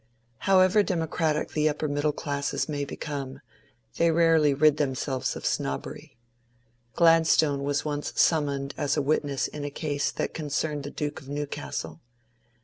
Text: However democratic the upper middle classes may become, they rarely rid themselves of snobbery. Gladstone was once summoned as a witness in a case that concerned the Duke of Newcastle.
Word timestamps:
However 0.49 0.81
democratic 0.81 1.49
the 1.51 1.69
upper 1.69 1.87
middle 1.87 2.11
classes 2.11 2.67
may 2.67 2.85
become, 2.85 3.39
they 3.97 4.09
rarely 4.09 4.51
rid 4.51 4.77
themselves 4.77 5.35
of 5.35 5.45
snobbery. 5.45 6.17
Gladstone 6.95 7.61
was 7.61 7.85
once 7.85 8.11
summoned 8.15 8.73
as 8.79 8.97
a 8.97 9.01
witness 9.03 9.47
in 9.47 9.63
a 9.63 9.69
case 9.69 10.09
that 10.09 10.33
concerned 10.33 10.85
the 10.85 10.89
Duke 10.89 11.21
of 11.21 11.29
Newcastle. 11.29 12.01